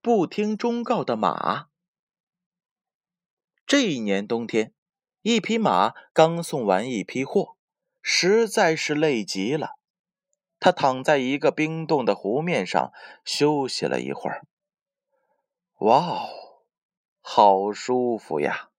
[0.00, 1.68] 不听忠告的马。
[3.66, 4.72] 这一年冬天，
[5.22, 7.56] 一匹马刚送完一批货，
[8.00, 9.72] 实在是累极了。
[10.60, 12.92] 他躺在一个冰冻的湖面上
[13.24, 14.46] 休息了一会儿。
[15.80, 16.28] 哇哦，
[17.20, 18.70] 好舒服呀！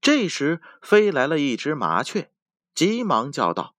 [0.00, 2.30] 这时，飞来了一只麻雀，
[2.74, 3.74] 急忙叫道：“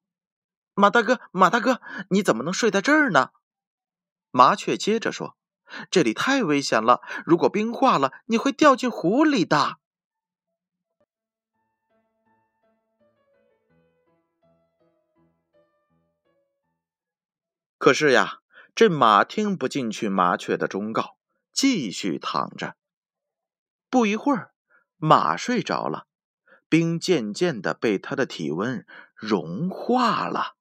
[0.73, 3.31] 马大哥，马大哥，你怎么能睡在这儿呢？”
[4.31, 5.37] 麻雀接着说
[5.91, 9.77] ：“这里太危险了，如果冰化了，你会掉进湖里的。”
[17.77, 18.39] 可是呀，
[18.73, 21.17] 这马听不进去麻雀的忠告，
[21.53, 22.75] 继续躺着。
[23.89, 24.53] 不一会儿，
[24.97, 26.07] 马睡着了。
[26.67, 28.85] 冰渐渐的被他的体温
[29.15, 30.55] 融化了。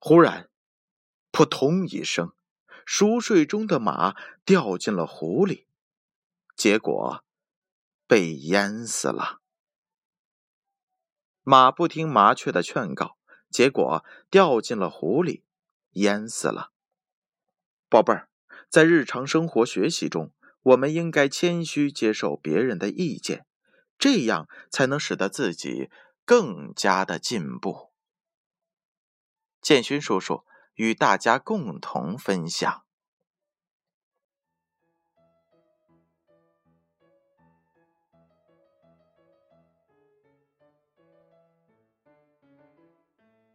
[0.00, 0.48] 忽然，
[1.30, 2.32] 扑通一声，
[2.86, 5.66] 熟睡中的马掉进了湖里，
[6.56, 7.24] 结果
[8.06, 9.40] 被淹死了。
[11.42, 13.18] 马不听麻雀的劝告，
[13.50, 15.44] 结果掉进了湖里，
[15.90, 16.72] 淹死了。
[17.88, 18.28] 宝贝儿，
[18.68, 23.46] 在日常生活学习中，我们应该谦虚接受别人的意见，
[23.98, 25.88] 这样才能使得自己
[26.24, 27.92] 更加的进步。
[29.62, 30.44] 建勋叔叔
[30.74, 32.84] 与大家共同分享。